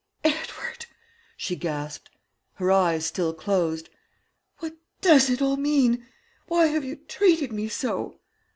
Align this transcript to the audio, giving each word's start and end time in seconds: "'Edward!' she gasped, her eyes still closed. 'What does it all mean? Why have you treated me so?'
"'Edward!' 0.23 0.87
she 1.37 1.55
gasped, 1.55 2.09
her 2.55 2.71
eyes 2.71 3.05
still 3.05 3.35
closed. 3.35 3.91
'What 4.57 4.73
does 4.99 5.29
it 5.29 5.43
all 5.43 5.57
mean? 5.57 6.07
Why 6.47 6.65
have 6.69 6.83
you 6.83 6.95
treated 6.95 7.51
me 7.53 7.67
so?' 7.67 8.19